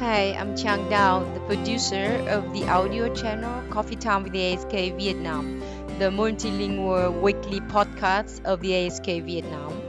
Hi, 0.00 0.32
I'm 0.32 0.56
Chang 0.56 0.86
Dao, 0.90 1.34
the 1.34 1.40
producer 1.42 2.20
of 2.28 2.52
the 2.52 2.66
audio 2.66 3.14
channel 3.14 3.62
Coffee 3.70 3.94
Time 3.94 4.24
with 4.24 4.32
the 4.32 4.40
AHK 4.40 4.96
Vietnam, 4.98 5.60
the 6.00 6.06
multilingual 6.06 7.22
weekly 7.22 7.60
podcast 7.60 8.44
of 8.44 8.60
the 8.60 8.72
AHK 8.72 9.22
Vietnam. 9.22 9.80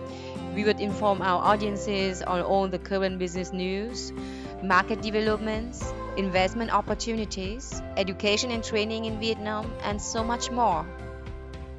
We 0.54 0.64
would 0.64 0.80
inform 0.80 1.24
our 1.24 1.42
audiences 1.42 2.22
on 2.22 2.42
all 2.42 2.68
the 2.68 2.78
current 2.78 3.18
business 3.18 3.52
news, 3.52 4.14
market 4.62 5.02
developments, 5.02 5.92
investment 6.18 6.72
opportunities, 6.72 7.82
education 7.98 8.52
and 8.52 8.64
training 8.64 9.06
in 9.06 9.20
Vietnam, 9.20 9.74
and 9.82 10.00
so 10.00 10.24
much 10.24 10.52
more. 10.52 10.86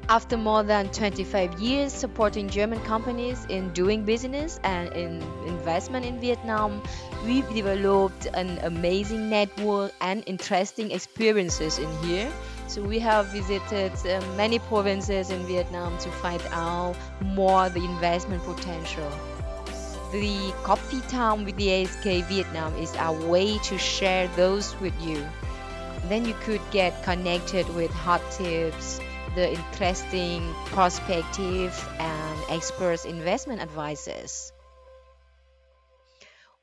After 0.09 0.37
more 0.37 0.63
than 0.63 0.89
25 0.91 1.59
years 1.59 1.91
supporting 1.91 2.47
German 2.47 2.79
companies 2.85 3.45
in 3.49 3.73
doing 3.73 4.05
business 4.05 4.57
and 4.63 4.87
in 4.93 5.21
investment 5.45 6.05
in 6.05 6.21
Vietnam, 6.21 6.81
we've 7.25 7.47
developed 7.53 8.25
an 8.33 8.57
amazing 8.63 9.29
network 9.29 9.91
and 9.99 10.23
interesting 10.25 10.91
experiences 10.91 11.77
in 11.77 11.91
here. 12.03 12.31
So 12.69 12.81
we 12.81 12.99
have 12.99 13.25
visited 13.27 13.91
uh, 14.07 14.25
many 14.37 14.59
provinces 14.59 15.29
in 15.29 15.45
Vietnam 15.45 15.97
to 15.97 16.09
find 16.09 16.41
out 16.51 16.95
more 17.21 17.67
the 17.67 17.83
investment 17.83 18.41
potential. 18.43 19.11
The 20.13 20.53
Coffee 20.63 21.01
Time 21.09 21.43
with 21.43 21.57
the 21.57 21.67
AHK 21.67 22.23
Vietnam 22.29 22.73
is 22.77 22.95
our 22.95 23.27
way 23.27 23.57
to 23.57 23.77
share 23.77 24.29
those 24.37 24.73
with 24.79 24.93
you. 25.01 25.21
Then 26.07 26.23
you 26.23 26.33
could 26.45 26.61
get 26.71 27.03
connected 27.03 27.67
with 27.75 27.91
hot 27.91 28.21
tips, 28.31 29.01
the 29.37 29.53
interesting 29.53 30.41
perspective 30.65 31.71
and 31.99 32.39
experts 32.49 33.05
investment 33.05 33.61
advisors. 33.61 34.51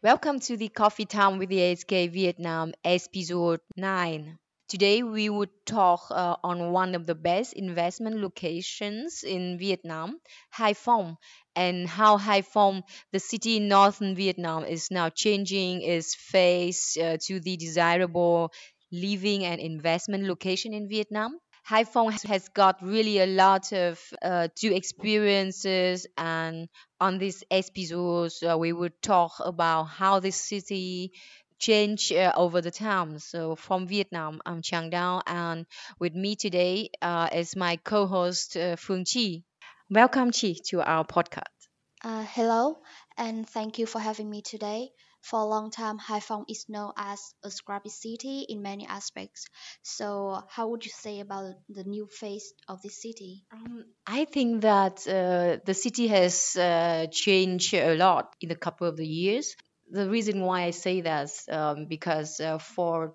Welcome 0.03 0.41
to 0.41 0.57
the 0.57 0.69
Coffee 0.71 1.05
Time 1.05 1.39
with 1.39 1.51
the 1.51 1.61
AHK 1.61 2.11
Vietnam 2.11 2.73
episode 2.83 3.61
9. 3.77 4.39
Today 4.69 5.05
we 5.05 5.31
would 5.31 5.51
talk 5.65 6.01
uh, 6.11 6.35
on 6.43 6.73
one 6.73 6.97
of 6.97 7.07
the 7.07 7.15
best 7.15 7.53
investment 7.53 8.17
locations 8.17 9.23
in 9.23 9.57
Vietnam, 9.57 10.19
Hai 10.51 10.73
Phong, 10.73 11.15
and 11.55 11.87
how 11.87 12.19
Hai 12.19 12.43
Phong, 12.43 12.83
the 13.13 13.21
city 13.21 13.59
in 13.59 13.69
northern 13.69 14.17
Vietnam, 14.17 14.65
is 14.65 14.91
now 14.91 15.11
changing 15.11 15.83
its 15.83 16.17
face 16.17 16.97
uh, 16.97 17.19
to 17.27 17.39
the 17.39 17.57
desirable 17.57 18.51
living 18.91 19.45
and 19.45 19.61
investment 19.61 20.25
location 20.25 20.75
in 20.75 20.89
Vietnam. 20.89 21.39
Hai 21.65 21.85
Phong 21.85 22.13
has 22.29 22.49
got 22.49 22.81
really 22.83 23.19
a 23.19 23.27
lot 23.27 23.73
of 23.73 24.01
uh, 24.23 24.49
experiences, 24.63 26.07
and 26.17 26.69
on 27.01 27.19
this 27.19 27.43
episode, 27.51 28.33
uh, 28.49 28.57
we 28.57 28.73
will 28.73 28.91
talk 29.03 29.33
about 29.41 29.85
how 29.85 30.21
this 30.21 30.37
city 30.37 31.13
changed 31.59 32.13
uh, 32.13 32.33
over 32.37 32.61
the 32.61 32.71
time. 32.71 33.19
So 33.19 33.57
from 33.57 33.87
Vietnam, 33.89 34.41
I'm 34.47 34.63
Chang 34.63 34.91
Dao, 34.91 35.23
and 35.27 35.67
with 35.99 36.15
me 36.15 36.37
today 36.37 36.91
uh, 37.03 37.29
is 37.33 37.57
my 37.57 37.77
co-host 37.77 38.57
uh, 38.57 38.77
Phương 38.77 39.05
Chi. 39.05 39.43
Welcome, 39.91 40.31
Chi, 40.33 40.55
to 40.71 40.83
our 40.83 41.05
podcast. 41.05 41.69
Uh, 42.05 42.25
hello, 42.25 42.81
and 43.17 43.49
thank 43.49 43.79
you 43.79 43.87
for 43.87 43.99
having 43.99 44.29
me 44.31 44.43
today. 44.43 44.93
For 45.25 45.41
a 45.41 45.45
long 45.45 45.71
time, 45.71 45.99
Haiphong 45.99 46.45
is 46.49 46.67
known 46.69 46.93
as 46.97 47.35
a 47.43 47.51
scrappy 47.51 47.89
city 47.89 48.45
in 48.49 48.61
many 48.61 48.87
aspects. 48.87 49.47
So, 49.83 50.43
how 50.51 50.69
would 50.69 50.85
you 50.85 50.91
say 50.91 51.21
about 51.21 51.55
the 51.69 51.85
new 51.85 52.07
face 52.07 52.53
of 52.69 52.83
this 52.83 53.01
city? 53.01 53.45
Um, 53.51 53.85
I 54.07 54.27
think 54.27 54.63
that 54.63 55.09
uh, 55.09 55.65
the 55.65 55.73
city 55.75 56.09
has 56.09 56.57
uh, 56.57 57.07
changed 57.11 57.73
a 57.73 57.95
lot 57.97 58.35
in 58.41 58.51
a 58.51 58.57
couple 58.57 58.87
of 58.87 59.01
years. 59.01 59.57
The 59.91 60.09
reason 60.11 60.43
why 60.43 60.65
I 60.65 60.71
say 60.73 61.01
that 61.01 61.25
is 61.25 61.45
um, 61.51 61.87
because 61.89 62.39
uh, 62.41 62.59
for 62.59 63.15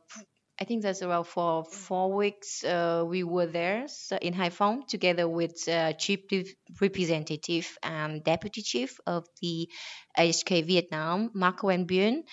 I 0.61 0.65
think 0.65 0.83
that's 0.83 1.01
around 1.01 1.23
for 1.23 1.63
four 1.63 2.13
weeks 2.13 2.65
uh, 2.65 3.05
we 3.07 3.23
were 3.23 3.45
there 3.45 3.87
so 3.87 4.17
in 4.17 4.33
Haiphong 4.33 4.85
together 4.87 5.25
with 5.25 5.67
uh, 5.69 5.93
chief 5.93 6.19
representative 6.81 7.77
and 7.81 8.21
deputy 8.25 8.61
chief 8.61 8.99
of 9.07 9.25
the 9.41 9.69
AHK 10.17 10.65
Vietnam, 10.65 11.31
Marco 11.33 11.69
and 11.69 11.87
Buen. 11.87 12.23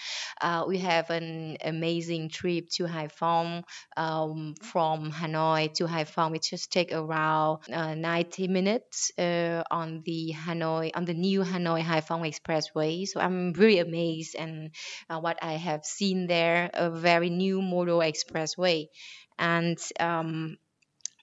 Uh, 0.41 0.65
we 0.67 0.79
have 0.79 1.11
an 1.11 1.57
amazing 1.63 2.31
trip 2.31 2.69
to 2.71 2.85
Haiphong 2.85 3.63
um, 3.97 4.55
from 4.61 5.13
Hanoi 5.13 5.73
to 5.75 5.85
Haiphong. 5.85 6.35
It 6.35 6.43
just 6.43 6.73
take 6.73 6.93
around 6.93 7.61
uh, 7.73 7.95
90 7.95 8.49
minutes 8.49 9.13
uh, 9.19 9.63
on 9.71 10.03
the 10.05 10.35
Hanoi 10.35 10.91
on 10.97 11.05
the 11.05 11.15
new 11.15 11.43
Hanoi 11.43 11.83
Haiphong 11.83 12.27
Expressway. 12.27 13.07
So 13.07 13.21
I'm 13.21 13.53
really 13.53 13.79
amazed 13.79 14.35
and 14.35 14.71
uh, 15.09 15.21
what 15.21 15.39
I 15.43 15.53
have 15.53 15.85
seen 15.85 16.27
there, 16.27 16.71
a 16.75 16.91
very 16.91 17.31
new 17.31 17.63
model 17.63 18.03
expressway, 18.17 18.89
and 19.39 19.79
um, 20.01 20.57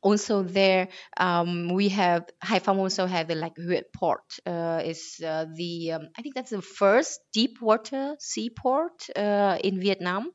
also 0.03 0.43
there 0.43 0.89
um, 1.17 1.69
we 1.73 1.89
have 1.89 2.25
Haiphong 2.43 2.77
also 2.77 3.05
have 3.05 3.27
the 3.27 3.35
Lach 3.35 3.55
Huyen 3.57 3.83
port 3.95 4.23
uh, 4.45 4.81
is 4.83 5.21
uh, 5.25 5.45
the 5.55 5.93
um, 5.93 6.09
I 6.17 6.21
think 6.21 6.35
that's 6.35 6.51
the 6.51 6.61
first 6.61 7.19
deep 7.31 7.61
water 7.61 8.15
seaport 8.19 9.09
uh, 9.15 9.57
in 9.63 9.79
Vietnam 9.79 10.31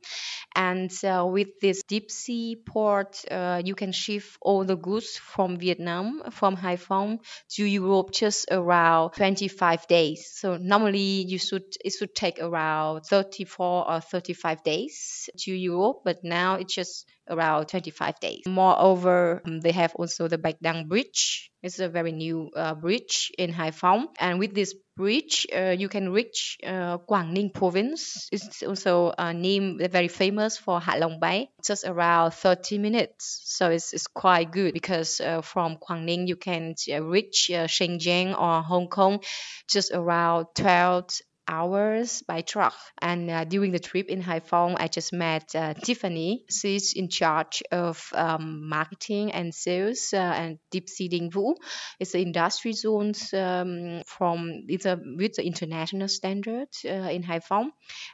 and 0.56 0.90
uh, 1.04 1.26
with 1.28 1.48
this 1.60 1.82
deep 1.86 2.10
sea 2.10 2.56
port 2.66 3.24
uh, 3.30 3.60
you 3.64 3.74
can 3.74 3.92
ship 3.92 4.22
all 4.40 4.64
the 4.64 4.76
goods 4.76 5.16
from 5.16 5.58
Vietnam 5.58 6.22
from 6.30 6.56
Haiphong 6.56 7.18
to 7.50 7.64
Europe 7.64 8.12
just 8.12 8.48
around 8.50 9.10
25 9.12 9.86
days 9.86 10.30
so 10.34 10.56
normally 10.56 11.24
you 11.28 11.38
should 11.38 11.64
it 11.84 11.92
should 11.92 12.14
take 12.14 12.40
around 12.40 13.02
34 13.02 13.90
or 13.90 14.00
35 14.00 14.62
days 14.62 15.28
to 15.38 15.52
Europe 15.52 15.98
but 16.04 16.24
now 16.24 16.54
it's 16.54 16.74
just 16.74 17.06
around 17.30 17.66
25 17.66 18.20
days. 18.20 18.42
Moreover, 18.46 19.42
um, 19.44 19.57
they 19.60 19.72
have 19.72 19.94
also 19.94 20.28
the 20.28 20.38
Đằng 20.38 20.88
Bridge. 20.88 21.50
It's 21.62 21.80
a 21.80 21.88
very 21.88 22.12
new 22.12 22.50
uh, 22.54 22.74
bridge 22.74 23.32
in 23.36 23.52
Haiphong, 23.52 24.06
and 24.20 24.38
with 24.38 24.54
this 24.54 24.74
bridge, 24.96 25.46
uh, 25.54 25.74
you 25.78 25.88
can 25.88 26.12
reach 26.12 26.58
uh, 26.64 26.98
Quảng 26.98 27.34
Ninh 27.34 27.52
province. 27.52 28.28
It's 28.30 28.62
also 28.62 29.12
a 29.16 29.32
name 29.32 29.78
very 29.78 30.08
famous 30.08 30.56
for 30.56 30.80
Hạ 30.80 30.98
Long 31.00 31.18
Bay, 31.20 31.50
just 31.64 31.84
around 31.84 32.32
30 32.32 32.78
minutes. 32.78 33.42
So 33.44 33.70
it's, 33.70 33.92
it's 33.92 34.06
quite 34.06 34.50
good 34.52 34.72
because 34.74 35.20
uh, 35.20 35.40
from 35.40 35.78
Quảng 35.78 36.06
Ninh 36.06 36.28
you 36.28 36.36
can 36.36 36.74
uh, 36.92 37.02
reach 37.02 37.50
uh, 37.50 37.66
Shenzhen 37.66 38.38
or 38.38 38.62
Hong 38.62 38.88
Kong 38.88 39.20
just 39.68 39.92
around 39.92 40.46
12 40.54 41.08
hours 41.48 42.22
by 42.22 42.42
truck. 42.42 42.74
And 43.00 43.30
uh, 43.30 43.44
during 43.44 43.72
the 43.72 43.78
trip 43.78 44.08
in 44.08 44.22
Haiphong, 44.22 44.76
I 44.78 44.88
just 44.88 45.12
met 45.12 45.54
uh, 45.54 45.74
Tiffany. 45.74 46.44
She's 46.50 46.92
in 46.92 47.08
charge 47.08 47.62
of 47.72 48.10
um, 48.14 48.68
marketing 48.68 49.32
and 49.32 49.54
sales 49.54 50.10
uh, 50.12 50.18
and 50.18 50.58
DEEP 50.70 50.88
C 50.88 51.08
Vũ. 51.08 51.54
It's 51.98 52.12
the 52.12 52.20
industry 52.20 52.72
zones 52.72 53.32
um, 53.32 54.02
from 54.06 54.64
it's 54.68 54.86
a 54.86 55.00
with 55.16 55.34
the 55.34 55.46
international 55.46 56.08
standard 56.08 56.68
uh, 56.84 57.08
in 57.10 57.22
Haiphong. 57.22 57.70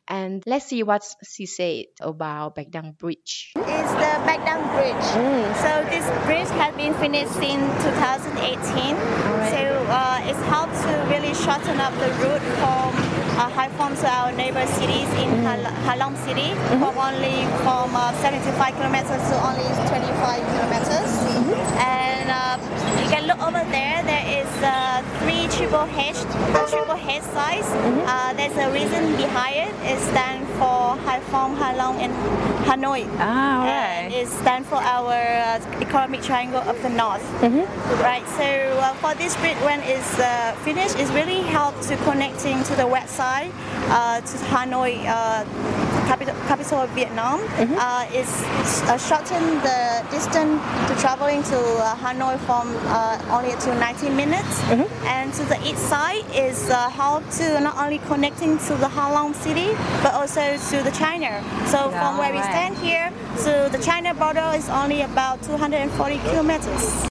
And 0.09 0.43
let's 0.47 0.67
see 0.67 0.83
what 0.83 1.03
she 1.29 1.47
said 1.47 1.87
about 2.01 2.57
Đằng 2.57 2.97
Bridge. 2.97 3.53
It's 3.57 3.93
the 3.93 4.15
Đằng 4.45 4.69
Bridge. 4.75 5.09
Mm. 5.17 5.55
So 5.57 5.71
this 5.91 6.07
bridge 6.27 6.51
has 6.61 6.75
been 6.77 6.95
finished 6.95 7.37
in 7.37 7.61
2018. 7.83 8.95
Right. 8.95 9.51
So 9.51 9.87
uh, 9.89 10.21
it's 10.25 10.45
helped 10.49 10.77
to 10.83 10.93
really 11.11 11.35
shorten 11.35 11.81
up 11.81 11.95
the 11.99 12.11
route 12.23 12.43
from 12.61 13.14
uh, 13.37 13.51
Haiphong 13.51 13.99
to 14.01 14.09
our 14.09 14.33
neighbor 14.33 14.67
cities 14.67 15.09
in 15.19 15.31
mm-hmm. 15.43 15.87
Ha 15.87 15.95
Long 15.99 16.17
City 16.27 16.55
mm-hmm. 16.55 16.79
from 16.79 16.95
only 16.99 17.47
from 17.65 17.95
uh, 17.97 18.13
75 18.23 18.75
kilometers 18.75 19.23
to 19.31 19.35
only 19.43 19.67
25 19.91 20.43
kilometers. 20.53 21.11
Mm-hmm. 21.25 21.55
And 21.83 22.27
uh, 22.31 22.57
you 23.03 23.09
can 23.11 23.27
look 23.27 23.41
over 23.43 23.65
there. 23.71 24.03
There 24.05 24.27
is 24.39 24.51
uh, 24.63 25.03
three 25.21 25.49
triple 25.51 25.89
H, 25.97 26.21
triple 26.71 26.95
H 26.95 27.23
size. 27.35 27.67
Mm-hmm. 27.67 28.07
Uh, 28.07 28.33
there's 28.35 28.57
a 28.57 28.71
reason 28.71 29.17
behind 29.17 29.69
it. 29.69 29.75
It 29.83 29.99
stands 30.11 30.35
for 30.35 30.44
Haiphong, 31.07 31.57
Ha 31.57 31.75
Long, 31.77 31.97
and 32.01 32.13
Hanoi. 32.69 33.09
Ah, 33.19 33.65
right. 33.65 34.05
And 34.05 34.15
it 34.15 34.29
stands 34.29 34.69
for 34.69 34.77
our 34.77 35.13
uh, 35.13 35.81
economic 35.81 36.23
triangle 36.23 36.63
of 36.63 36.81
the 36.83 36.91
north. 36.91 37.25
Mm-hmm. 37.41 37.65
Right. 38.03 38.27
So 38.39 38.45
uh, 38.45 38.95
for 39.03 39.15
this 39.15 39.37
bridge, 39.37 39.59
when 39.59 39.81
it's 39.81 40.19
uh, 40.19 40.55
finished, 40.65 40.99
it's 40.99 41.11
really 41.13 41.41
helped 41.43 41.83
to 41.89 41.97
connecting 42.09 42.63
to 42.65 42.75
the 42.77 42.85
website 42.85 43.25
side 43.25 43.53
uh, 43.89 44.21
to 44.21 44.37
Hanoi, 44.51 45.07
uh, 45.07 45.45
capital, 46.47 46.65
capital 46.65 46.81
of 46.83 46.91
Vietnam. 46.91 47.41
Mm-hmm. 47.41 47.77
Uh, 47.79 48.21
is 48.21 48.31
uh, 48.89 48.99
shorten 48.99 49.61
the 49.63 50.05
distance 50.11 50.61
to 50.89 50.95
traveling 51.01 51.43
to 51.45 51.59
uh, 51.59 51.97
Hanoi 51.97 52.39
from 52.47 52.75
uh, 52.89 53.19
only 53.31 53.55
to 53.65 53.75
19 53.79 54.17
minutes. 54.17 54.61
Mm-hmm. 54.69 55.07
And 55.07 55.33
to 55.35 55.45
the 55.45 55.59
east 55.67 55.89
side 55.89 56.25
is 56.35 56.69
how 56.71 57.21
to 57.39 57.61
not 57.61 57.77
only 57.79 57.99
connecting 57.99 58.59
to 58.59 58.75
the 58.77 58.89
Ha 58.89 59.13
Long 59.13 59.35
city, 59.35 59.69
but 60.03 60.15
also 60.15 60.57
to 60.57 60.83
the 60.83 60.91
China. 60.93 61.43
So 61.67 61.91
yeah, 61.91 62.01
from 62.01 62.19
where 62.19 62.33
right. 62.33 62.35
we 62.35 62.43
stand 62.43 62.77
here 62.79 63.13
to 63.45 63.69
the 63.71 63.83
China 63.83 64.15
border 64.15 64.53
is 64.55 64.69
only 64.69 65.03
about 65.03 65.43
240 65.43 66.19
kilometers. 66.19 67.09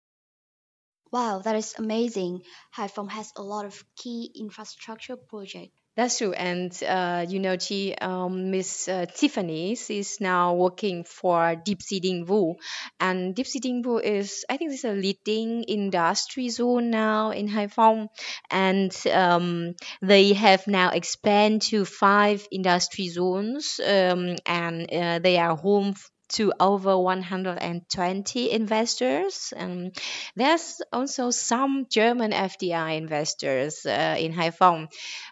Wow, 1.12 1.42
that 1.44 1.56
is 1.56 1.76
amazing. 1.78 2.42
Haiphong 2.76 3.10
has 3.12 3.32
a 3.38 3.44
lot 3.44 3.66
of 3.66 3.84
key 3.96 4.32
infrastructure 4.36 5.16
projects 5.16 5.83
That's 5.95 6.18
true. 6.18 6.34
And, 6.34 6.72
uh, 6.84 7.25
you 7.30 7.40
know, 7.40 7.56
Chi, 7.56 7.94
um, 8.01 8.50
Miss 8.50 8.88
uh, 8.88 9.06
Tiffany 9.06 9.74
is 9.74 10.18
now 10.19 10.56
working 10.56 11.04
for 11.04 11.56
DEEP 11.56 11.81
C 11.84 12.00
Dinh 12.01 12.25
Vu. 12.25 12.56
And 13.00 13.36
DEEP 13.36 13.45
C 13.48 13.60
Dinh 13.60 13.84
Vu 13.84 14.00
is, 14.00 14.44
I 14.50 14.57
think, 14.57 14.72
is 14.74 14.86
a 14.86 14.94
leading 14.94 15.63
industry 15.63 16.50
zone 16.50 16.90
now 16.90 17.30
in 17.30 17.48
Haiphong. 17.48 18.07
And 18.50 18.92
um, 19.12 19.75
they 20.01 20.34
have 20.34 20.66
now 20.66 20.90
expanded 20.90 21.62
to 21.69 21.86
five 21.86 22.48
industry 22.51 23.10
zones. 23.10 23.80
Um, 23.80 24.36
and 24.48 24.92
uh, 24.92 25.19
they 25.19 25.38
are 25.38 25.56
home 25.56 25.94
to 26.34 26.54
over 26.60 26.98
120 26.98 28.52
investors. 28.52 29.54
Um, 29.56 29.92
there's 30.36 30.82
also 30.92 31.32
some 31.32 31.88
German 31.90 32.32
FDI 32.32 32.98
investors 32.98 33.86
uh, 33.86 34.16
in 34.20 34.34
Haiphong. 34.34 34.88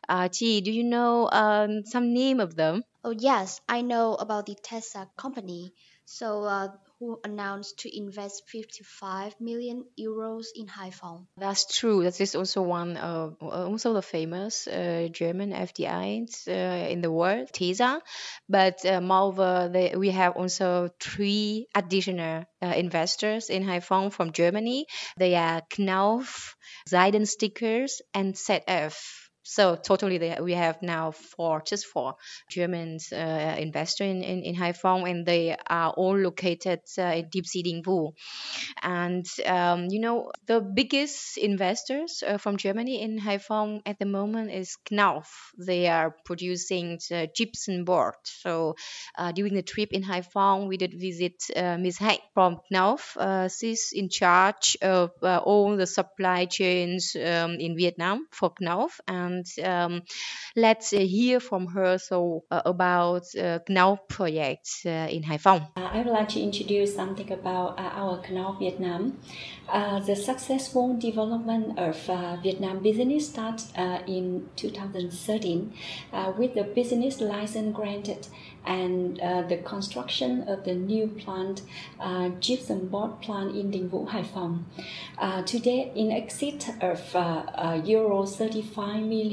Uh, 0.07 0.30
Chi, 0.30 0.59
do 0.59 0.71
you 0.71 0.83
know 0.83 1.30
um, 1.31 1.83
some 1.86 2.13
name 2.13 2.39
of 2.39 2.56
them? 2.56 2.83
Oh 3.03 3.12
yes, 3.12 3.62
I 3.68 3.81
know 3.81 4.15
about 4.15 4.45
the 4.45 4.56
TESA 4.56 5.09
company. 5.18 5.74
So 6.06 6.44
uh, 6.44 6.69
who 7.01 7.19
announced 7.24 7.80
to 7.80 7.98
invest 7.98 8.44
55 8.48 9.33
million 9.42 9.83
euros 10.00 10.45
in 10.56 10.68
Haiphong. 10.68 11.25
That's 11.36 11.65
true. 11.65 12.03
That 12.03 12.21
is 12.21 12.36
also 12.36 12.62
one 12.62 12.95
of 12.95 13.38
also 13.42 13.94
the 13.94 14.03
famous 14.03 14.68
uh, 14.68 15.07
German 15.12 15.51
FDIs 15.51 16.48
uh, 16.48 16.92
in 16.92 17.01
the 17.01 17.12
world, 17.12 17.50
TESA. 17.51 18.01
But 18.48 18.86
uh, 18.86 19.01
moreover, 19.01 19.68
they, 19.74 19.95
we 19.98 20.12
have 20.12 20.33
also 20.38 20.89
three 21.00 21.65
additional 21.74 22.45
uh, 22.62 22.68
investors 22.68 23.50
in 23.50 23.63
Haiphong 23.63 24.13
from 24.13 24.31
Germany. 24.31 24.86
They 25.18 25.33
are 25.33 25.63
Knauf, 25.71 26.53
Seidenstickers, 26.88 28.01
and 28.13 28.36
ZF. 28.36 29.20
So 29.51 29.75
totally, 29.75 30.18
they, 30.18 30.38
we 30.42 30.53
have 30.53 30.81
now 30.81 31.12
four, 31.12 31.62
just 31.62 31.86
four 31.86 32.15
German 32.50 33.00
uh, 33.12 33.56
investor 33.59 34.06
in, 34.06 34.24
in, 34.24 34.44
in 34.44 34.56
Haiphong, 34.56 35.09
and 35.09 35.25
they 35.25 35.57
are 35.69 35.92
all 35.92 36.18
located 36.18 36.80
uh, 36.98 37.19
in 37.19 37.27
DEEP 37.30 37.45
C 37.45 37.63
Dinh 37.63 37.83
Vu. 37.83 38.13
And 38.81 39.25
um, 39.45 39.88
you 39.89 40.00
know, 40.00 40.31
the 40.48 40.62
biggest 40.62 41.38
investors 41.38 42.24
uh, 42.25 42.38
from 42.38 42.56
Germany 42.56 43.01
in 43.01 43.19
Haiphong 43.19 43.81
at 43.86 44.00
the 44.00 44.06
moment 44.06 44.51
is 44.51 44.77
Knauf. 44.89 45.27
They 45.57 45.89
are 45.89 46.15
producing 46.24 47.00
the 47.09 47.27
gypsum 47.36 47.83
board. 47.83 48.15
So 48.24 48.75
uh, 49.18 49.33
during 49.33 49.53
the 49.53 49.63
trip 49.63 49.89
in 49.92 50.03
Haiphong, 50.03 50.69
we 50.69 50.77
did 50.77 50.94
visit 50.94 51.36
uh, 51.53 51.77
Ms. 51.77 51.98
Hạnh 51.98 52.19
from 52.33 52.62
Knauf. 52.71 53.18
Uh, 53.18 53.50
she's 53.50 53.92
in 53.94 54.07
charge 54.07 54.77
of 54.81 55.12
all 55.21 55.75
the 55.75 55.88
supply 55.88 56.45
chains 56.45 57.18
um, 57.18 57.59
in 57.59 57.75
Vietnam 57.75 58.27
for 58.31 58.53
Knauf 58.53 58.92
and 59.09 59.40
and 59.41 59.65
um, 59.67 60.01
let's 60.55 60.93
uh, 60.93 60.99
hear 60.99 61.39
from 61.39 61.67
her 61.67 61.97
so 61.97 62.43
uh, 62.51 62.61
about 62.65 63.23
uh, 63.35 63.59
Knauf 63.69 64.07
project 64.07 64.69
in 64.85 65.23
Haiphong. 65.23 65.67
I 65.75 65.97
would 65.97 66.07
like 66.07 66.29
to 66.29 66.41
introduce 66.41 66.95
something 66.95 67.31
about 67.31 67.79
our 67.79 68.21
Knauf 68.23 68.59
Vietnam. 68.59 69.17
the 70.07 70.15
successful 70.15 70.97
development 70.97 71.79
of 71.79 71.97
Vietnam 72.43 72.79
business 72.83 73.29
started 73.29 73.65
in 74.07 74.49
2013 74.55 75.73
with 76.38 76.53
the 76.55 76.63
business 76.63 77.21
license 77.21 77.75
granted 77.75 78.27
and 78.65 79.19
uh, 79.19 79.41
the 79.43 79.57
construction 79.57 80.43
of 80.47 80.63
the 80.65 80.73
new 80.73 81.07
plant, 81.07 81.61
uh, 81.99 82.29
gypsum 82.39 82.88
board 82.88 83.19
plant 83.21 83.55
in 83.55 83.71
Dinh 83.71 83.89
Vu, 83.89 84.05
Haiphong. 84.05 84.63
Uh, 85.17 85.41
today, 85.43 85.91
in 85.95 86.11
exit 86.11 86.69
of 86.81 87.15
uh, 87.15 87.19
uh, 87.19 87.81
euro 87.83 88.25
35 88.25 89.03
million 89.03 89.30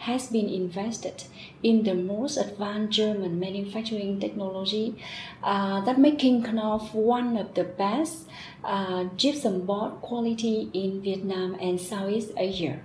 has 0.00 0.28
been 0.28 0.48
invested 0.48 1.24
in 1.62 1.82
the 1.84 1.94
most 1.94 2.36
advanced 2.36 2.92
German 2.92 3.38
manufacturing 3.38 4.20
technology 4.20 4.96
uh, 5.42 5.80
that 5.82 5.98
making 5.98 6.42
Knauf 6.42 6.92
one 6.94 7.36
of 7.36 7.54
the 7.54 7.64
best 7.64 8.28
gypsum 9.16 9.66
board 9.66 10.00
quality 10.02 10.70
in 10.72 11.00
Vietnam 11.02 11.56
and 11.60 11.80
Southeast 11.80 12.32
Asia. 12.36 12.80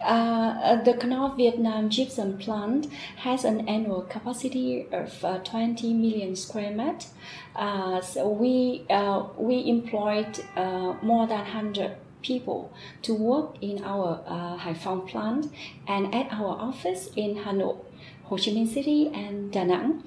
Uh, 0.00 0.82
the 0.82 0.94
Knauf 0.94 1.36
Vietnam 1.36 1.90
gypsum 1.90 2.38
plant 2.38 2.86
has 3.16 3.44
an 3.44 3.68
annual 3.68 4.02
capacity 4.02 4.86
of 4.92 5.22
uh, 5.24 5.38
20 5.38 5.92
million 5.92 6.34
square 6.34 6.70
meters. 6.70 7.08
Uh, 7.54 8.00
so 8.00 8.28
we 8.28 8.86
uh, 8.88 9.24
we 9.36 9.68
employed 9.68 10.40
uh, 10.56 10.94
more 11.02 11.26
than 11.26 11.40
100 11.40 11.96
people 12.22 12.72
to 13.02 13.14
work 13.14 13.56
in 13.60 13.82
our 13.84 14.22
uh, 14.26 14.58
Haiphong 14.58 15.08
plant 15.08 15.52
and 15.86 16.14
at 16.14 16.32
our 16.32 16.56
office 16.58 17.10
in 17.16 17.36
Hanoi, 17.36 17.76
Ho 18.24 18.36
Chi 18.36 18.50
Minh 18.52 18.68
City, 18.68 19.10
and 19.12 19.52
Da 19.52 19.64
Nang. 19.64 20.02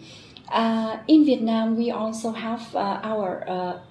in 1.07 1.25
Vietnam, 1.25 1.75
we 1.77 1.91
also 1.91 2.31
have 2.31 2.75
our 2.75 3.81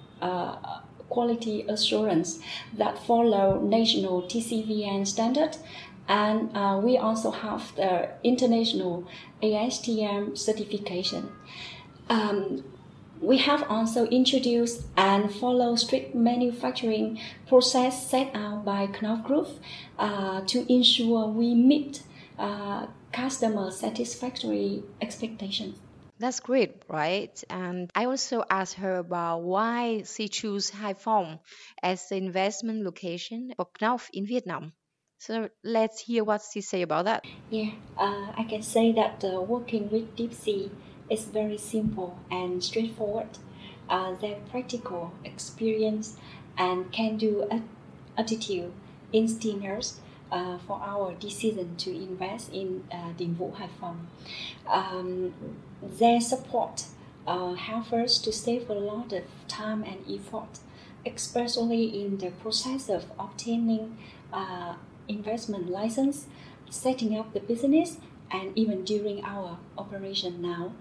quality 1.09 1.63
assurance 1.67 2.39
that 2.75 2.97
follow 2.97 3.61
national 3.61 4.23
TCVN 4.23 5.05
standard 5.05 5.57
and 6.07 6.49
uh, 6.55 6.79
we 6.83 6.97
also 6.97 7.31
have 7.31 7.75
the 7.75 8.09
international 8.23 9.07
ASTM 9.41 10.37
certification. 10.37 11.31
Um, 12.09 12.63
we 13.23 13.37
have 13.37 13.63
also 13.69 14.05
introduced 14.07 14.83
and 14.97 15.33
follow 15.33 15.75
strict 15.75 16.13
manufacturing 16.13 17.19
process 17.47 18.09
set 18.09 18.29
out 18.35 18.65
by 18.65 18.87
Knauf 18.87 19.23
Group 19.23 19.47
uh, 19.97 20.41
to 20.41 20.71
ensure 20.71 21.27
we 21.27 21.55
meet 21.55 22.03
uh, 22.37 22.87
customer 23.13 23.71
satisfactory 23.71 24.83
expectations. 25.01 25.77
That's 26.19 26.41
great, 26.41 26.83
right? 26.89 27.41
And 27.49 27.89
I 27.95 28.05
also 28.05 28.43
asked 28.49 28.75
her 28.75 28.97
about 28.97 29.41
why 29.41 30.03
she 30.03 30.27
chose 30.27 30.69
Haiphong 30.71 31.39
as 31.81 32.07
the 32.09 32.17
investment 32.17 32.83
location 32.83 33.53
for 33.55 33.67
Knauf 33.79 34.09
in 34.13 34.25
Vietnam. 34.25 34.73
So 35.19 35.49
let's 35.63 36.01
hear 36.01 36.23
what 36.25 36.41
she 36.51 36.59
say 36.59 36.81
about 36.81 37.05
that. 37.05 37.23
Yeah, 37.49 37.71
uh, 37.97 38.33
I 38.37 38.45
can 38.49 38.61
say 38.61 38.91
that 38.91 39.23
uh, 39.23 39.39
working 39.41 39.89
with 39.89 40.15
DEEP 40.17 40.33
C 40.33 40.71
is 41.09 41.25
very 41.25 41.57
simple 41.57 42.19
and 42.31 42.63
straightforward. 42.63 43.37
Uh, 43.89 44.15
their 44.15 44.37
practical 44.49 45.11
experience 45.25 46.15
and 46.57 46.91
can-do 46.91 47.47
attitude 48.17 48.71
instincts 49.11 49.99
uh, 50.31 50.57
for 50.57 50.81
our 50.81 51.13
decision 51.13 51.75
to 51.77 51.91
invest 51.93 52.51
in 52.51 52.83
uh, 52.91 53.13
Dinh 53.17 53.35
Vu 53.35 53.51
Haiphong. 53.51 53.99
Um, 54.67 55.33
their 55.81 56.19
support 56.19 56.85
uh, 57.27 57.53
helps 57.53 57.93
us 57.93 58.17
to 58.19 58.31
save 58.31 58.69
a 58.69 58.73
lot 58.73 59.13
of 59.13 59.23
time 59.47 59.83
and 59.83 59.99
effort, 60.09 60.59
especially 61.05 61.85
in 62.01 62.17
the 62.17 62.31
process 62.31 62.89
of 62.89 63.05
obtaining 63.19 63.97
uh, 64.31 64.75
investment 65.07 65.69
license, 65.69 66.27
setting 66.69 67.17
up 67.17 67.33
the 67.33 67.39
business, 67.39 67.97
and 68.31 68.57
even 68.57 68.83
during 68.83 69.23
our 69.23 69.57
operation 69.77 70.41
now. 70.41 70.73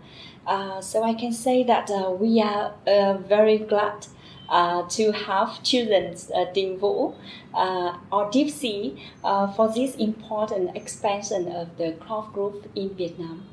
Uh, 0.46 0.80
so 0.80 1.02
I 1.02 1.14
can 1.14 1.32
say 1.32 1.62
that 1.64 1.90
uh, 1.90 2.10
we 2.10 2.40
are 2.40 2.74
uh, 2.86 3.18
very 3.18 3.58
glad 3.58 4.06
uh, 4.48 4.86
to 4.88 5.12
have 5.12 5.62
children 5.62 6.14
uh, 6.34 6.46
Dinh 6.52 6.78
Vu 6.78 7.14
uh, 7.54 7.96
or 8.12 8.30
DEEP 8.30 8.50
C 8.50 9.02
uh, 9.24 9.50
for 9.52 9.72
this 9.72 9.96
important 9.96 10.76
expansion 10.76 11.48
of 11.48 11.76
the 11.78 11.92
Knauf 11.92 12.32
Group 12.32 12.70
in 12.74 12.94
Vietnam. 12.94 13.44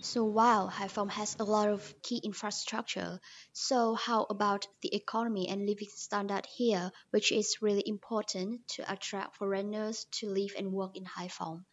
So 0.00 0.24
while 0.24 0.70
Haiphong 0.70 1.10
has 1.10 1.36
a 1.40 1.44
lot 1.44 1.68
of 1.68 1.94
key 2.02 2.20
infrastructure, 2.22 3.18
so 3.52 3.94
how 3.94 4.24
about 4.30 4.68
the 4.80 4.94
economy 4.94 5.48
and 5.48 5.66
living 5.66 5.88
standard 5.92 6.46
here, 6.46 6.92
which 7.10 7.32
is 7.32 7.60
really 7.60 7.82
important 7.84 8.68
to 8.76 8.92
attract 8.92 9.36
foreigners 9.36 10.06
to 10.20 10.28
live 10.28 10.54
and 10.56 10.72
work 10.72 10.96
in 10.96 11.04
Haiphong? 11.04 11.64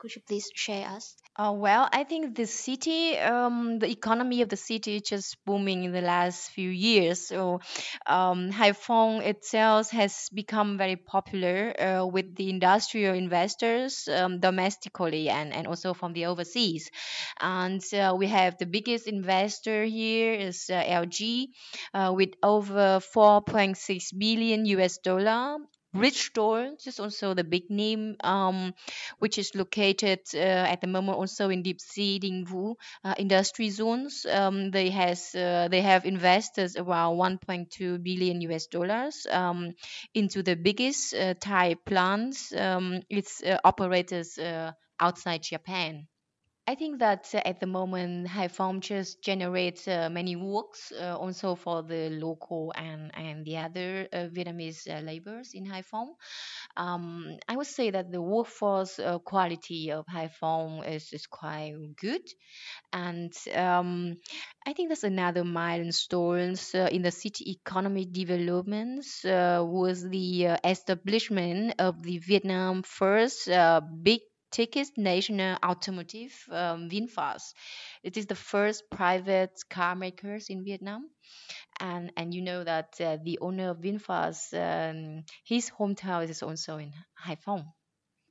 Could 0.00 0.16
you 0.16 0.22
please 0.26 0.50
share 0.54 0.88
us? 0.88 1.14
Uh, 1.36 1.52
well, 1.54 1.86
I 1.92 2.04
think 2.04 2.34
the 2.34 2.46
city, 2.46 3.18
um, 3.18 3.78
the 3.78 3.88
economy 3.90 4.40
of 4.40 4.48
the 4.48 4.56
city 4.56 4.96
is 4.96 5.02
just 5.02 5.36
booming 5.44 5.84
in 5.84 5.92
the 5.92 6.00
last 6.00 6.50
few 6.50 6.70
years. 6.70 7.28
So, 7.28 7.60
um, 8.06 8.50
Haiphong 8.50 9.20
itself 9.22 9.90
has 9.90 10.28
become 10.34 10.78
very 10.78 10.96
popular 10.96 11.74
uh, 11.78 12.06
with 12.06 12.34
the 12.34 12.48
industrial 12.48 13.14
investors 13.14 14.08
um, 14.08 14.40
domestically 14.40 15.28
and, 15.28 15.52
and 15.52 15.66
also 15.66 15.92
from 15.92 16.14
the 16.14 16.26
overseas. 16.26 16.90
And 17.38 17.82
uh, 17.92 18.14
we 18.18 18.26
have 18.28 18.56
the 18.56 18.66
biggest 18.66 19.06
investor 19.06 19.84
here 19.84 20.32
is 20.32 20.70
uh, 20.70 20.82
LG 20.82 21.48
uh, 21.94 22.12
with 22.16 22.30
over 22.42 23.00
4.6 23.00 24.18
billion 24.18 24.64
US 24.64 24.96
dollar 24.98 25.58
Bridgestone 25.94 26.84
is 26.86 27.00
also 27.00 27.34
the 27.34 27.44
big 27.44 27.68
name, 27.70 28.16
um, 28.22 28.74
which 29.18 29.38
is 29.38 29.54
located 29.54 30.20
uh, 30.34 30.38
at 30.38 30.80
the 30.80 30.86
moment 30.86 31.18
also 31.18 31.48
in 31.48 31.62
DEEP 31.62 31.80
C 31.80 32.18
Dinh 32.20 32.46
Vu 32.46 32.76
uh, 33.04 33.14
industry 33.18 33.70
zones. 33.70 34.24
Um, 34.26 34.70
they 34.70 34.90
has 34.90 35.34
uh, 35.34 35.68
they 35.70 35.80
have 35.82 36.06
invested 36.06 36.76
around 36.76 37.16
1.2 37.16 38.02
billion 38.02 38.40
US 38.42 38.66
dollars 38.66 39.26
um, 39.30 39.74
into 40.14 40.42
the 40.42 40.54
biggest 40.56 41.14
uh, 41.14 41.34
Thai 41.40 41.74
plants. 41.74 42.52
Um, 42.52 43.02
it's 43.08 43.42
uh, 43.42 43.58
operators 43.64 44.38
uh, 44.38 44.72
outside 45.00 45.42
Japan. 45.42 46.06
I 46.66 46.76
think 46.76 47.00
that 47.00 47.34
at 47.34 47.58
the 47.58 47.66
moment, 47.66 48.28
High 48.28 48.46
Haiphong 48.46 48.80
just 48.80 49.22
generates 49.24 49.88
uh, 49.88 50.08
many 50.08 50.36
works 50.36 50.92
uh, 50.92 51.16
also 51.18 51.56
for 51.56 51.82
the 51.82 52.10
local 52.10 52.72
and, 52.76 53.10
and 53.14 53.44
the 53.44 53.56
other 53.56 54.06
uh, 54.12 54.28
Vietnamese 54.32 54.88
uh, 54.88 55.00
laborers 55.00 55.50
in 55.52 55.66
Haiphong. 55.66 56.14
Um, 56.76 57.38
I 57.48 57.56
would 57.56 57.66
say 57.66 57.90
that 57.90 58.12
the 58.12 58.22
workforce 58.22 59.00
uh, 59.00 59.18
quality 59.18 59.90
of 59.90 60.06
Haiphong 60.06 60.88
is, 60.88 61.12
is 61.12 61.26
quite 61.26 61.74
good. 62.00 62.22
And 62.92 63.32
um, 63.54 64.16
I 64.66 64.72
think 64.72 64.90
that's 64.90 65.04
another 65.04 65.44
milestone 65.44 66.56
in 66.74 67.02
the 67.02 67.10
city 67.10 67.50
economy 67.52 68.06
developments 68.06 69.22
was 69.24 70.08
the 70.08 70.58
establishment 70.64 71.74
of 71.80 72.02
the 72.02 72.18
Vietnam 72.18 72.82
first 72.84 73.48
big 74.02 74.20
Ticket's 74.50 74.92
national 74.96 75.58
automotive 75.64 76.32
um, 76.50 76.88
VinFast. 76.88 77.54
It 78.02 78.16
is 78.16 78.26
the 78.26 78.34
first 78.34 78.84
private 78.90 79.58
car 79.70 79.94
makers 79.94 80.50
in 80.50 80.64
Vietnam, 80.64 81.10
and 81.80 82.12
and 82.16 82.34
you 82.34 82.42
know 82.42 82.64
that 82.64 83.00
uh, 83.00 83.18
the 83.22 83.38
owner 83.40 83.70
of 83.70 83.78
VinFast, 83.78 84.54
um, 84.54 85.24
his 85.44 85.70
hometown 85.70 86.28
is 86.28 86.42
also 86.42 86.78
in 86.78 86.92
Haiphong 87.24 87.66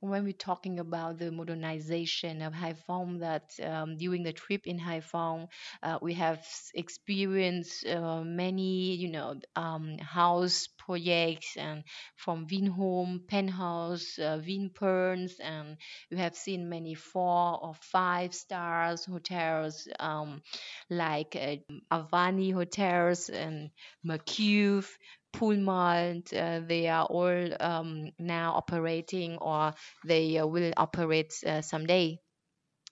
when 0.00 0.24
we're 0.24 0.32
talking 0.32 0.80
about 0.80 1.18
the 1.18 1.30
modernization 1.30 2.42
of 2.42 2.52
Haiphong, 2.52 3.20
that 3.20 3.50
um, 3.62 3.96
during 3.96 4.22
the 4.22 4.32
trip 4.32 4.66
in 4.66 4.78
Haiphong, 4.78 5.48
uh, 5.82 5.98
we 6.00 6.14
have 6.14 6.44
experienced 6.74 7.86
uh, 7.86 8.22
many, 8.24 8.94
you 8.96 9.10
know, 9.10 9.34
um, 9.56 9.98
house 9.98 10.68
projects 10.78 11.56
and 11.56 11.84
from 12.16 12.46
Vinhome, 12.46 13.26
Penthouse, 13.28 14.18
uh, 14.18 14.38
Vinpearls, 14.38 15.32
and 15.42 15.76
we 16.10 16.18
have 16.18 16.34
seen 16.34 16.68
many 16.68 16.94
four 16.94 17.58
or 17.62 17.74
five 17.80 18.34
stars 18.34 19.04
hotels 19.04 19.86
um, 19.98 20.40
like 20.88 21.36
uh, 21.36 21.56
Avani 21.92 22.52
hotels 22.52 23.28
and 23.28 23.70
Mercure, 24.02 24.82
Pullman, 25.32 26.24
uh, 26.36 26.60
they 26.66 26.88
are 26.88 27.04
all 27.06 27.48
um, 27.60 28.10
now 28.18 28.54
operating 28.54 29.38
or 29.38 29.74
they 30.06 30.38
uh, 30.38 30.46
will 30.46 30.72
operate 30.76 31.32
uh, 31.46 31.60
someday. 31.62 32.18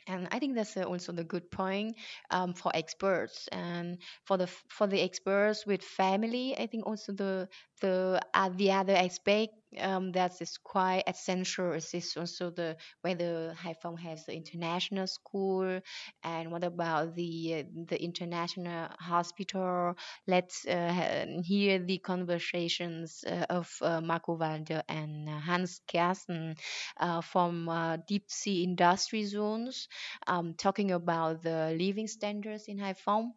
And 0.07 0.27
I 0.33 0.39
think 0.39 0.55
that's 0.55 0.77
uh, 0.77 0.85
also 0.85 1.13
the 1.13 1.25
good 1.25 1.51
point 1.51 1.97
um, 2.31 2.55
for 2.55 2.73
experts 2.75 3.47
and 3.53 3.99
for 4.25 4.39
the 4.39 4.47
for 4.69 4.87
the 4.87 5.01
experts 5.03 5.67
with 5.67 5.83
family. 5.83 6.57
I 6.59 6.67
think 6.67 6.87
also 6.87 7.13
the 7.13 7.49
the 7.83 8.21
uh, 8.35 8.49
the 8.57 8.73
other 8.73 8.95
aspect 8.97 9.53
um, 9.81 10.13
that 10.13 10.33
is 10.41 10.59
quite 10.63 11.05
essential 11.07 11.73
is 11.73 12.15
also 12.17 12.51
the 12.51 12.77
whether 13.03 13.55
Haiphong 13.63 13.99
has 14.01 14.25
the 14.27 14.35
international 14.35 15.07
school 15.07 15.81
and 16.23 16.51
what 16.51 16.65
about 16.65 17.15
the 17.15 17.65
the 17.89 18.03
international 18.03 18.89
hospital. 18.99 19.95
Let's 20.27 20.67
uh, 20.67 21.27
hear 21.45 21.79
the 21.79 21.99
conversations 21.99 23.25
uh, 23.27 23.47
of 23.51 23.71
uh, 23.83 24.01
Marco 24.01 24.37
Walder 24.37 24.83
and 24.89 25.29
uh, 25.29 25.39
Hans 25.39 25.81
Kersten 25.91 26.57
uh, 26.99 27.21
from 27.21 27.69
uh, 27.69 27.97
deep 28.07 28.25
sea 28.29 28.65
industry 28.65 29.25
zones, 29.25 29.89
um, 30.27 30.55
talking 30.55 30.91
about 30.93 31.43
the 31.43 31.75
living 31.79 32.07
standards 32.07 32.65
in 32.69 32.79
Haiphong. 32.79 33.31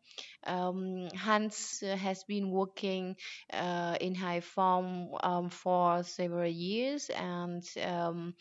Um, 0.45 1.09
Hans 1.15 1.81
has 1.81 2.23
been 2.23 2.51
working 2.51 3.15
uh, 3.53 3.97
in 4.01 4.15
Haiphong 4.15 5.17
um, 5.23 5.49
for 5.49 6.03
several 6.03 6.49
years, 6.49 7.09
and 7.09 7.63
um, 7.85 8.33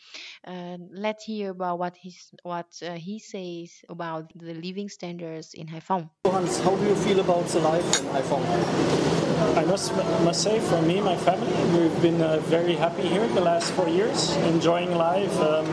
uh, 0.45 0.77
let's 0.91 1.23
hear 1.23 1.51
about 1.51 1.79
what 1.79 1.95
he's, 1.97 2.31
what 2.43 2.67
uh, 2.81 2.93
he 2.93 3.19
says 3.19 3.71
about 3.89 4.31
the 4.35 4.53
living 4.53 4.89
standards 4.89 5.53
in 5.53 5.67
Haiphong. 5.67 6.09
Hans, 6.25 6.59
how 6.59 6.75
do 6.75 6.85
you 6.85 6.95
feel 6.95 7.19
about 7.19 7.45
the 7.47 7.59
life 7.59 7.99
in 7.99 8.05
Haiphong? 8.07 9.21
I 9.57 9.65
must 9.65 9.91
must 10.23 10.43
say, 10.43 10.59
for 10.59 10.81
me, 10.81 11.01
my 11.01 11.17
family, 11.17 11.51
we've 11.77 12.01
been 12.01 12.21
uh, 12.21 12.37
very 12.45 12.75
happy 12.75 13.07
here 13.07 13.27
the 13.29 13.41
last 13.41 13.71
four 13.73 13.89
years, 13.89 14.35
enjoying 14.53 14.95
life. 14.95 15.35
Um, 15.39 15.65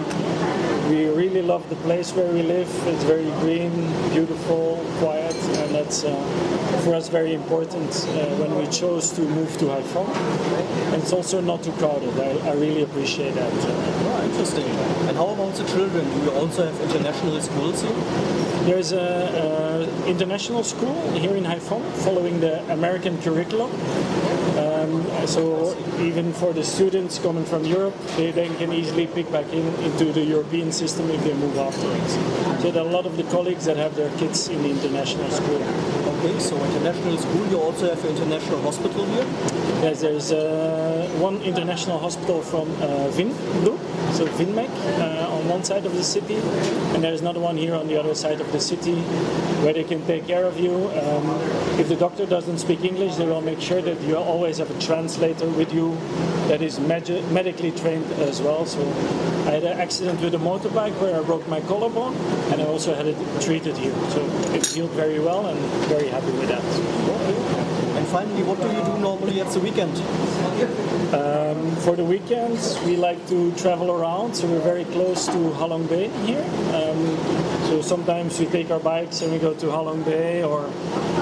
we 0.89 1.07
really 1.07 1.43
love 1.43 1.69
the 1.69 1.77
place 1.77 2.13
where 2.13 2.33
we 2.33 2.43
live. 2.43 2.69
It's 2.89 3.05
very 3.05 3.31
green, 3.43 3.71
beautiful, 4.11 4.83
quiet, 4.99 5.28
and 5.57 5.75
that's 5.75 6.05
uh, 6.05 6.13
for 6.85 6.95
us 6.95 7.09
very 7.09 7.35
important 7.35 7.89
uh, 7.89 8.27
when 8.37 8.55
we 8.57 8.67
chose 8.69 9.11
to 9.13 9.23
move 9.23 9.57
to 9.59 9.67
Haifa. 9.67 10.05
And 10.93 11.03
it's 11.03 11.13
also 11.13 11.41
not 11.41 11.63
too 11.63 11.73
crowded. 11.73 12.19
I, 12.19 12.51
I 12.51 12.55
really 12.55 12.83
appreciate 12.83 13.35
that. 13.35 13.53
Oh, 13.53 14.25
interesting. 14.25 14.65
And 15.09 15.17
how 15.17 15.29
about 15.29 15.55
the 15.55 15.65
children? 15.65 16.05
Do 16.05 16.25
you 16.25 16.31
also 16.33 16.67
have 16.67 16.81
international 16.81 17.41
schools 17.41 17.83
here? 17.83 17.93
There's 18.65 18.93
an 18.93 19.89
international 20.07 20.63
school 20.63 21.11
here 21.13 21.35
in 21.37 21.45
Haiphong 21.45 21.85
following 22.05 22.41
the 22.41 22.61
American 22.73 23.21
curriculum. 23.23 23.71
So 25.29 25.77
even 26.01 26.33
for 26.33 26.55
the 26.55 26.65
students 26.65 27.19
coming 27.19 27.45
from 27.45 27.65
Europe, 27.65 27.95
they 28.17 28.31
then 28.31 28.57
can 28.57 28.73
easily 28.73 29.07
pick 29.07 29.31
back 29.31 29.45
in 29.53 29.67
into 29.85 30.11
the 30.11 30.25
European 30.25 30.73
system 30.73 31.11
if 31.11 31.23
they 31.23 31.35
move 31.35 31.59
afterwards. 31.59 32.15
So 32.63 32.71
there 32.71 32.83
are 32.83 32.89
a 32.89 32.91
lot 32.91 33.05
of 33.05 33.19
the 33.19 33.25
colleagues 33.25 33.67
that 33.67 33.77
have 33.77 33.95
their 33.95 34.11
kids 34.17 34.49
in 34.49 34.63
the 34.63 34.71
international 34.71 35.29
school. 35.31 35.63
Okay, 36.17 36.39
so 36.41 36.57
international 36.65 37.19
school, 37.19 37.47
you 37.49 37.61
also 37.61 37.95
have 37.95 38.03
an 38.05 38.17
international 38.17 38.63
hospital 38.63 39.05
here? 39.05 39.27
Yes, 39.85 40.01
there's 40.01 40.33
uh, 40.33 41.07
one 41.21 41.43
international 41.43 41.99
hospital 41.99 42.41
from 42.41 42.67
uh, 42.83 43.09
Vin 43.09 43.31
so 44.13 44.27
Vinmec, 44.27 44.69
uh, 44.99 45.28
on 45.39 45.49
one 45.49 45.63
side 45.63 45.87
of 45.87 45.95
the 45.95 46.03
city, 46.03 46.35
and 46.95 47.03
there's 47.03 47.21
another 47.21 47.39
one 47.39 47.57
here 47.57 47.75
on 47.75 47.87
the 47.87 47.99
other 47.99 48.15
side 48.15 48.41
of 48.41 48.51
the 48.51 48.61
city 48.61 48.97
where 49.63 49.73
they 49.73 49.85
can 49.85 50.05
take 50.07 50.27
care 50.27 50.45
of 50.45 50.59
you. 50.59 50.75
Um, 50.75 51.25
if 51.79 51.89
the 51.89 51.97
doctor 51.97 52.27
doesn't 52.27 52.59
speak 52.59 52.85
English, 52.85 53.17
they 53.17 53.27
will 53.27 53.41
make 53.41 53.61
sure 53.61 53.81
that 53.81 54.01
you 54.01 54.17
always 54.17 54.59
have 54.59 54.71
a 54.71 54.81
translator 54.81 55.49
with 55.51 55.73
you 55.73 55.97
that 56.49 56.61
is 56.61 56.81
med- 56.81 57.31
medically 57.31 57.71
trained 57.71 58.11
as 58.29 58.43
well. 58.43 58.67
So 58.67 58.81
I 59.47 59.53
had 59.53 59.65
an 59.65 59.79
accident 59.79 60.21
with 60.21 60.35
a 60.35 60.39
motorbike 60.39 60.99
where 61.01 61.19
I 61.19 61.23
broke 61.23 61.47
my 61.47 61.61
collarbone, 61.63 62.17
and 62.51 62.61
I 62.61 62.65
also 62.65 62.95
had 62.95 63.07
it 63.07 63.17
treated 63.41 63.77
here. 63.77 63.95
So 64.11 64.21
it 64.53 64.67
healed 64.67 64.91
very 64.91 65.21
well, 65.21 65.47
and 65.47 65.59
very 65.87 66.09
happy 66.09 66.33
with 66.33 66.49
that. 66.49 67.68
Finally, 68.11 68.43
what 68.43 68.59
do 68.59 68.67
you 68.69 68.83
do 68.85 68.99
normally 68.99 69.39
at 69.43 69.49
the 69.53 69.61
weekend? 69.61 69.93
Um, 71.13 71.77
for 71.85 71.95
the 71.95 72.05
weekends, 72.05 72.81
we 72.87 72.97
like 72.97 73.21
to 73.29 73.53
travel 73.53 73.91
around, 73.91 74.35
so 74.35 74.47
we're 74.47 74.61
very 74.61 74.85
close 74.87 75.27
to 75.27 75.39
Halong 75.61 75.87
Bay 75.91 76.09
here. 76.25 76.43
Um, 76.73 76.98
so 77.79 77.97
sometimes 77.97 78.41
we 78.41 78.47
take 78.47 78.71
our 78.73 78.81
bikes 78.81 79.23
and 79.23 79.31
we 79.31 79.39
go 79.39 79.55
to 79.55 79.67
Halong 79.67 80.05
Bay, 80.05 80.43
or 80.43 80.67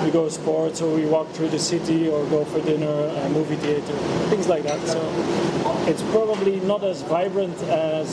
we 0.02 0.10
go 0.10 0.26
sports, 0.30 0.80
or 0.80 0.94
we 0.94 1.04
walk 1.04 1.28
through 1.32 1.48
the 1.48 1.58
city, 1.58 2.08
or 2.08 2.24
go 2.26 2.46
for 2.46 2.60
dinner, 2.62 2.86
a 2.86 3.28
movie 3.28 3.56
theater, 3.56 3.92
things 4.30 4.48
like 4.48 4.62
that. 4.62 4.80
So 4.86 5.00
it's 5.86 6.02
probably 6.16 6.60
not 6.60 6.82
as 6.82 7.02
vibrant 7.02 7.60
as 7.64 8.08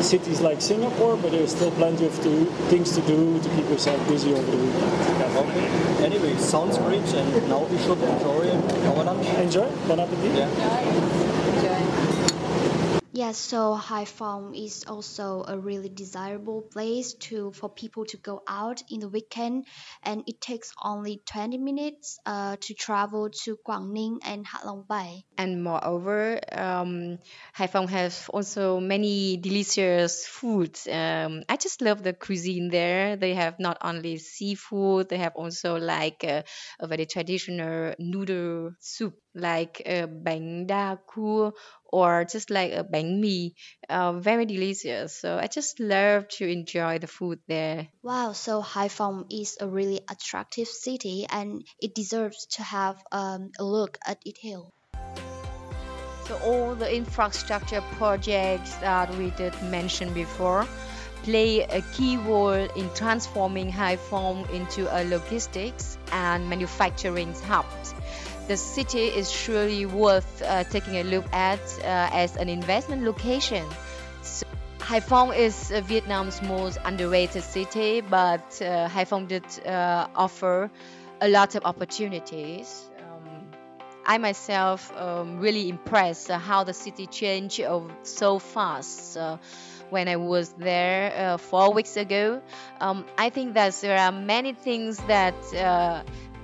cities 0.00 0.40
like 0.40 0.62
Singapore, 0.62 1.16
but 1.18 1.32
there's 1.32 1.50
still 1.54 1.72
plenty 1.72 2.06
of 2.06 2.14
to, 2.22 2.46
things 2.72 2.92
to 2.92 3.02
do 3.02 3.38
to 3.38 3.48
keep 3.50 3.68
yourself 3.68 4.00
busy 4.08 4.32
over 4.32 4.50
the 4.50 4.56
weekend. 4.56 5.36
Okay. 5.36 6.04
Anyway, 6.04 6.36
sounds 6.38 6.78
great, 6.78 7.04
and 7.12 7.48
now 7.48 7.62
we 7.64 7.76
should 7.78 8.00
enjoy 8.00 8.50
our 8.88 9.04
lunch. 9.04 9.26
Enjoy. 9.36 9.68
Bon 9.86 10.00
appetit. 10.00 10.34
Yeah. 10.34 11.41
Yes, 13.14 13.36
so 13.36 13.76
Haiphong 13.76 14.56
is 14.56 14.86
also 14.88 15.44
a 15.46 15.58
really 15.58 15.90
desirable 15.90 16.62
place 16.62 17.12
to 17.28 17.52
for 17.52 17.68
people 17.68 18.06
to 18.06 18.16
go 18.16 18.40
out 18.48 18.82
in 18.88 19.00
the 19.00 19.08
weekend, 19.10 19.66
and 20.02 20.24
it 20.26 20.40
takes 20.40 20.72
only 20.82 21.20
20 21.26 21.58
minutes 21.58 22.18
uh, 22.24 22.56
to 22.58 22.72
travel 22.72 23.28
to 23.44 23.58
Quang 23.66 23.92
Ninh 23.92 24.16
and 24.24 24.46
Hạ 24.46 24.64
Long 24.64 24.86
Bay. 24.88 25.26
And 25.36 25.62
moreover, 25.62 26.40
um, 26.52 27.18
Haiphong 27.54 27.90
has 27.90 28.30
also 28.32 28.80
many 28.80 29.36
delicious 29.36 30.26
foods. 30.26 30.88
Um, 30.88 31.42
I 31.50 31.58
just 31.58 31.82
love 31.82 32.02
the 32.02 32.14
cuisine 32.14 32.70
there. 32.70 33.16
They 33.16 33.34
have 33.34 33.60
not 33.60 33.76
only 33.82 34.16
seafood, 34.16 35.10
they 35.10 35.18
have 35.18 35.36
also 35.36 35.76
like 35.76 36.24
a, 36.24 36.44
a 36.80 36.86
very 36.86 37.04
traditional 37.04 37.94
noodle 37.98 38.72
soup, 38.80 39.18
like 39.34 39.82
uh, 39.84 40.06
bánh 40.06 40.66
đa 40.66 40.96
cua 41.06 41.52
or 41.92 42.24
just 42.24 42.50
like 42.50 42.72
a 42.72 42.82
bánh 42.82 43.20
mì, 43.20 43.52
uh, 43.88 44.12
very 44.12 44.46
delicious. 44.46 45.14
So 45.20 45.36
I 45.36 45.46
just 45.46 45.78
love 45.78 46.26
to 46.38 46.48
enjoy 46.48 46.98
the 46.98 47.06
food 47.06 47.38
there. 47.46 47.88
Wow, 48.02 48.32
so 48.32 48.62
Haiphong 48.62 49.26
is 49.30 49.58
a 49.60 49.68
really 49.68 50.00
attractive 50.10 50.66
city 50.66 51.26
and 51.30 51.62
it 51.80 51.94
deserves 51.94 52.46
to 52.56 52.62
have 52.62 52.96
um, 53.12 53.50
a 53.58 53.64
look 53.64 53.98
at 54.06 54.18
it 54.24 54.38
hill. 54.40 54.70
So 56.26 56.38
all 56.44 56.74
the 56.74 56.88
infrastructure 56.94 57.82
projects 57.98 58.74
that 58.76 59.14
we 59.16 59.30
did 59.30 59.54
mention 59.62 60.14
before 60.14 60.66
play 61.24 61.62
a 61.62 61.82
key 61.94 62.16
role 62.16 62.66
in 62.74 62.90
transforming 62.94 63.70
Haiphong 63.70 64.48
into 64.50 64.88
a 64.90 65.04
logistics 65.04 65.98
and 66.10 66.48
manufacturing 66.48 67.32
hub 67.46 67.66
the 68.48 68.56
city 68.56 69.06
is 69.06 69.30
surely 69.30 69.86
worth 69.86 70.42
uh, 70.42 70.64
taking 70.64 70.96
a 70.96 71.04
look 71.04 71.24
at 71.32 71.60
uh, 71.78 72.10
as 72.12 72.36
an 72.36 72.48
investment 72.48 73.02
location. 73.04 73.64
So 74.22 74.46
Haiphong 74.78 75.36
is 75.36 75.70
uh, 75.70 75.80
Vietnam's 75.82 76.42
most 76.42 76.78
underrated 76.84 77.44
city, 77.44 78.00
but 78.00 78.40
uh, 78.60 78.88
Haiphong 78.88 79.28
did 79.28 79.44
uh, 79.66 80.08
offer 80.14 80.70
a 81.20 81.28
lot 81.28 81.54
of 81.54 81.64
opportunities. 81.64 82.90
Um, 82.98 83.46
I 84.04 84.18
myself 84.18 84.92
um, 84.96 85.38
really 85.38 85.68
impressed 85.68 86.30
uh, 86.30 86.38
how 86.38 86.64
the 86.64 86.74
city 86.74 87.06
changed 87.06 87.60
so 88.02 88.38
fast. 88.38 89.16
Uh, 89.16 89.38
when 89.90 90.08
I 90.08 90.16
was 90.16 90.48
there 90.54 91.12
uh, 91.14 91.36
four 91.36 91.74
weeks 91.74 91.98
ago, 91.98 92.40
um, 92.80 93.04
I 93.18 93.28
think 93.28 93.54
that 93.54 93.74
there 93.82 93.98
are 93.98 94.10
many 94.10 94.54
things 94.54 94.96
that 95.06 95.34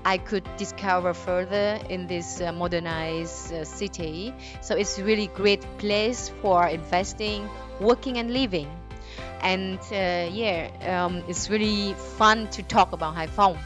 I 0.04 0.18
could 0.18 0.44
discover 0.56 1.14
further 1.14 1.78
in 1.88 2.06
this 2.06 2.40
uh, 2.40 2.52
modernized 2.52 3.52
uh, 3.52 3.64
city. 3.64 4.34
So 4.60 4.74
it's 4.74 4.98
really 4.98 5.28
great 5.28 5.62
place 5.78 6.30
for 6.40 6.66
investing, 6.66 7.48
working, 7.80 8.18
and 8.18 8.32
living. 8.32 8.68
And 9.40 9.78
uh, 9.92 10.28
yeah, 10.32 10.70
um, 10.86 11.22
it's 11.28 11.50
really 11.50 11.94
fun 12.16 12.48
to 12.48 12.62
talk 12.62 12.92
about 12.92 13.16
Haiphong. 13.16 13.58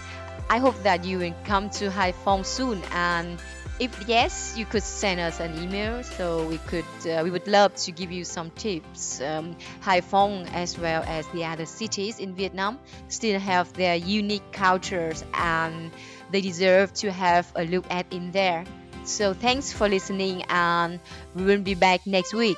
I 0.48 0.60
hope 0.60 0.82
that 0.84 1.03
you 1.03 1.17
will 1.17 1.34
come 1.46 1.72
to 1.72 1.89
Haiphong 1.89 2.46
soon 2.46 2.84
and 2.91 3.39
if 3.80 4.08
yes, 4.08 4.56
you 4.58 4.65
could 4.65 4.84
send 4.84 5.20
us 5.20 5.39
an 5.39 5.58
email. 5.62 6.03
So 6.03 6.48
we 6.48 6.58
could, 6.60 6.86
uh, 7.06 7.22
we 7.24 7.32
would 7.32 7.48
love 7.48 7.75
to 7.75 7.92
give 7.92 8.12
you 8.12 8.24
some 8.24 8.51
tips. 8.51 9.22
Um, 9.22 9.56
Haiphong, 9.82 10.50
as 10.53 10.77
well 10.77 11.03
as 11.08 11.27
the 11.30 11.46
other 11.46 11.65
cities 11.65 12.20
in 12.20 12.36
Vietnam, 12.36 12.80
still 13.08 13.39
have 13.39 13.74
their 13.74 13.96
unique 13.96 14.51
cultures, 14.51 15.24
and 15.34 15.92
they 16.32 16.42
deserve 16.42 16.94
to 16.96 17.12
have 17.12 17.51
a 17.56 17.65
look 17.65 17.86
at 17.89 18.12
in 18.13 18.32
there. 18.32 18.63
So 19.06 19.34
thanks 19.34 19.74
for 19.74 19.89
listening, 19.89 20.44
and 20.50 21.00
we 21.36 21.44
will 21.44 21.62
be 21.62 21.75
back 21.75 22.06
next 22.08 22.34
week. 22.34 22.58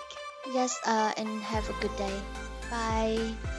Yes, 0.53 0.77
uh, 0.85 1.11
and 1.17 1.41
have 1.41 1.67
a 1.69 1.73
good 1.81 1.95
day. 1.97 2.13
Bye. 2.69 3.54